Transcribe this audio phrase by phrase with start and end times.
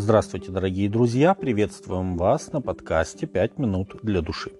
[0.00, 1.34] Здравствуйте, дорогие друзья!
[1.34, 4.50] Приветствуем вас на подкасте «Пять минут для души».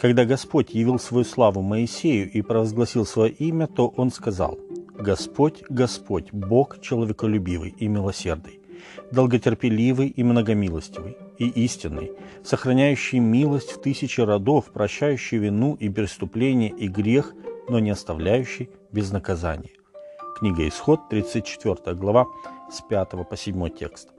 [0.00, 4.58] Когда Господь явил свою славу Моисею и провозгласил свое имя, то он сказал
[4.94, 8.58] «Господь, Господь, Бог человеколюбивый и милосердный,
[9.12, 12.12] долготерпеливый и многомилостивый, и истинный,
[12.42, 17.34] сохраняющий милость в тысячи родов, прощающий вину и преступление и грех,
[17.68, 19.72] но не оставляющий без наказания».
[20.38, 22.24] Книга Исход, 34 глава,
[22.70, 24.15] с 5 по 7 текст.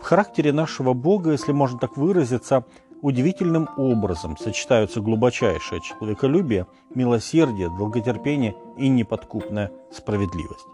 [0.00, 2.64] В характере нашего Бога, если можно так выразиться,
[3.02, 10.66] удивительным образом сочетаются глубочайшее человеколюбие, милосердие, долготерпение и неподкупная справедливость.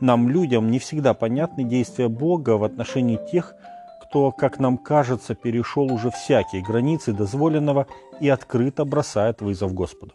[0.00, 3.54] Нам, людям, не всегда понятны действия Бога в отношении тех,
[4.02, 7.86] кто, как нам кажется, перешел уже всякие границы дозволенного
[8.20, 10.14] и открыто бросает вызов Господу.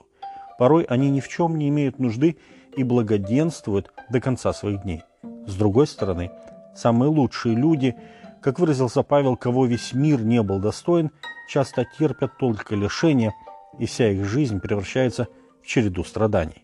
[0.58, 2.38] Порой они ни в чем не имеют нужды
[2.76, 5.04] и благоденствуют до конца своих дней.
[5.48, 6.32] С другой стороны,
[6.76, 7.96] самые лучшие люди–
[8.46, 11.10] как выразился Павел, кого весь мир не был достоин,
[11.50, 13.34] часто терпят только лишения,
[13.80, 15.28] и вся их жизнь превращается
[15.64, 16.64] в череду страданий.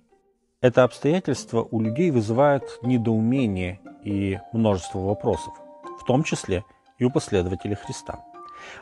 [0.61, 5.55] Это обстоятельство у людей вызывает недоумение и множество вопросов,
[5.99, 6.63] в том числе
[6.99, 8.23] и у последователей Христа.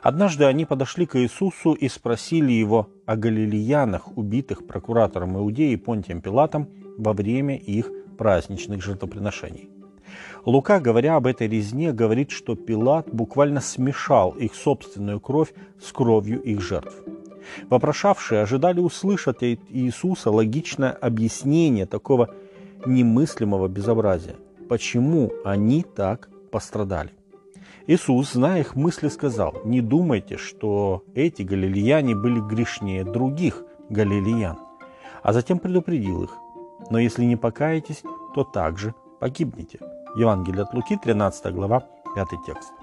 [0.03, 6.67] Однажды они подошли к Иисусу и спросили его о галилеянах, убитых прокуратором Иудеи Понтием Пилатом
[6.97, 9.78] во время их праздничных жертвоприношений.
[10.45, 16.41] Лука, говоря об этой резне, говорит, что Пилат буквально смешал их собственную кровь с кровью
[16.41, 16.93] их жертв.
[17.69, 22.29] Вопрошавшие ожидали услышать от Иисуса логичное объяснение такого
[22.85, 24.35] немыслимого безобразия.
[24.67, 27.11] Почему они так пострадали?
[27.87, 34.59] Иисус, зная их мысли, сказал, не думайте, что эти галилеяне были грешнее других галилеян.
[35.23, 36.37] А затем предупредил их,
[36.91, 38.03] но если не покаетесь,
[38.35, 39.79] то также погибнете.
[40.15, 41.83] Евангелие от Луки, 13 глава,
[42.15, 42.73] 5 текст.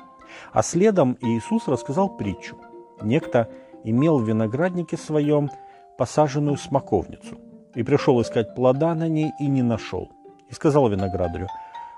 [0.52, 2.56] А следом Иисус рассказал притчу.
[3.02, 3.50] Некто
[3.84, 5.50] имел в винограднике своем
[5.98, 7.38] посаженную смоковницу
[7.75, 10.10] и пришел искать плода на ней и не нашел.
[10.48, 11.48] И сказал виноградарю,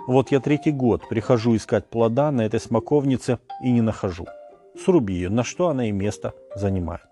[0.06, 4.26] вот я третий год прихожу искать плода на этой смоковнице и не нахожу.
[4.82, 7.06] Сруби ее, на что она и место занимает.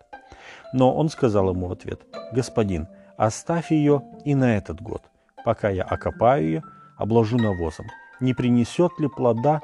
[0.73, 2.01] Но он сказал ему в ответ,
[2.33, 2.89] господин,
[3.19, 5.03] оставь ее и на этот год,
[5.45, 6.63] пока я окопаю ее,
[6.97, 7.87] обложу навозом
[8.21, 9.61] не принесет ли плода,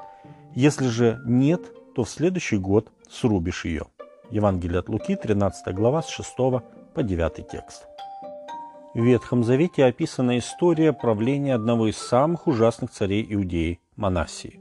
[0.54, 1.62] если же нет,
[1.94, 3.86] то в следующий год срубишь ее.
[4.30, 6.36] Евангелие от Луки, 13 глава, с 6
[6.94, 7.86] по 9 текст.
[8.94, 14.60] В Ветхом Завете описана история правления одного из самых ужасных царей Иудеи– Манасии.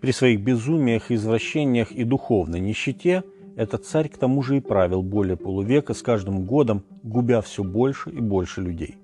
[0.00, 3.22] При своих безумиях, извращениях и духовной нищете
[3.56, 8.10] этот царь к тому же и правил более полувека с каждым годом, губя все больше
[8.10, 8.96] и больше людей.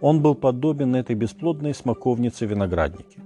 [0.00, 3.20] Он был подобен этой бесплодной смоковнице винограднике.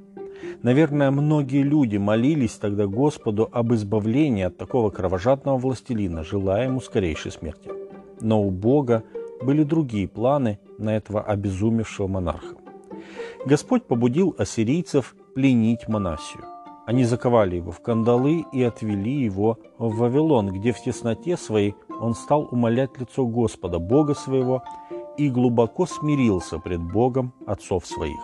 [0.63, 7.33] Наверное, многие люди молились тогда Господу об избавлении от такого кровожадного властелина, желая ему скорейшей
[7.33, 7.71] смерти.
[8.21, 9.03] Но у Бога
[9.43, 12.57] были другие планы на этого обезумевшего монарха.
[13.47, 16.45] Господь побудил ассирийцев пленить Манасию.
[16.87, 22.15] Они заковали его в кандалы и отвели его в Вавилон, где в тесноте своей он
[22.15, 24.63] стал умолять лицо Господа, Бога своего,
[25.17, 28.19] и глубоко смирился пред Богом отцов своих.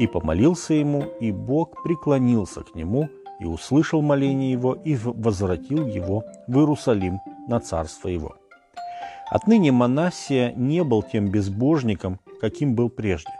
[0.00, 6.24] И помолился ему, и Бог преклонился к нему, и услышал моление его, и возвратил его
[6.46, 8.34] в Иерусалим на царство его.
[9.28, 13.30] Отныне Манасия не был тем безбожником, каким был прежде.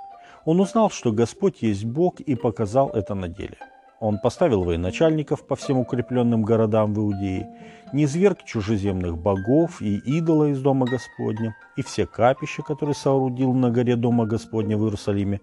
[0.44, 3.56] Он узнал, что Господь есть Бог, и показал это на деле.
[3.98, 7.48] Он поставил военачальников по всем укрепленным городам в Иудее,
[7.94, 13.96] низверг чужеземных богов и идола из Дома Господня, и все капища, которые соорудил на горе
[13.96, 15.40] Дома Господня в Иерусалиме,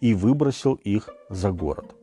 [0.00, 1.94] и выбросил их за город.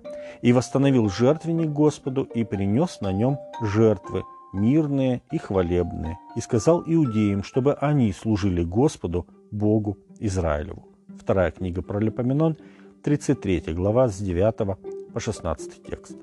[0.42, 4.24] И восстановил жертвенник Господу и принес на нем жертвы,
[4.54, 10.88] мирные и хвалебные, и сказал иудеям, чтобы они служили Господу, Богу Израилеву.
[11.20, 12.58] Вторая книга про Лепоменон,
[13.04, 14.78] 33 глава с 9
[15.14, 16.18] по 16 текст.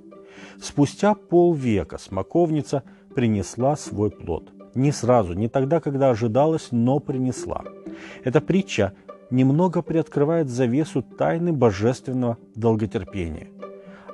[0.61, 2.83] Спустя полвека смоковница
[3.15, 4.53] принесла свой плод.
[4.75, 7.65] Не сразу, не тогда, когда ожидалось, но принесла.
[8.25, 8.93] Эта притча
[9.31, 13.49] немного приоткрывает завесу тайны божественного долготерпения.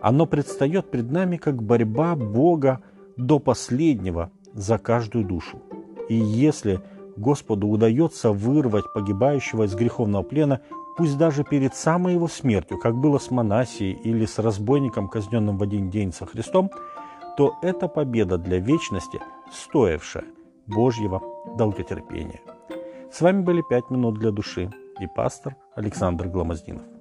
[0.00, 2.80] Оно предстает пред нами как борьба Бога
[3.16, 5.62] до последнего за каждую душу.
[6.08, 6.80] И если
[7.16, 10.60] Господу удается вырвать погибающего из греховного плена,
[10.96, 15.62] пусть даже перед самой его смертью, как было с Манасией или с разбойником, казненным в
[15.62, 16.70] один день со Христом,
[17.36, 19.20] то это победа для вечности,
[19.52, 20.24] стоившая
[20.66, 21.22] Божьего
[21.56, 22.40] долготерпения.
[23.12, 26.95] С вами были «Пять минут для души» и пастор Александр Гломоздинов.